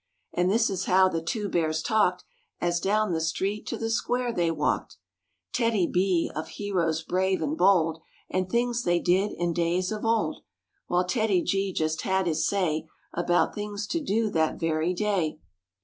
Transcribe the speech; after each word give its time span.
And 0.33 0.49
this 0.49 0.71
is 0.71 0.85
how 0.85 1.09
the 1.09 1.21
two 1.21 1.47
Bears 1.47 1.83
talked 1.83 2.23
Wf 2.23 2.23
As 2.69 2.79
down 2.79 3.11
the 3.13 3.21
street 3.21 3.67
to 3.67 3.77
the 3.77 3.91
Square 3.91 4.33
they 4.33 4.49
walked: 4.49 4.95
wk 4.95 4.95
ww 4.95 4.97
mr 4.97 5.51
TEDDY 5.73 5.87
B 5.91 6.31
of 6.35 6.47
heroes 6.47 7.03
brave 7.03 7.39
and 7.39 7.55
bold 7.55 8.01
And 8.27 8.49
things 8.49 8.81
they 8.81 8.99
did 8.99 9.31
in 9.31 9.53
days 9.53 9.91
of 9.91 10.03
old; 10.03 10.41
While 10.87 11.05
TEDDY 11.05 11.43
G 11.43 11.71
just 11.71 12.01
had 12.01 12.25
his 12.25 12.47
say 12.47 12.87
About 13.13 13.53
things 13.53 13.85
to 13.89 14.01
do 14.01 14.31
that 14.31 14.59
very 14.59 14.95
day. 14.95 15.37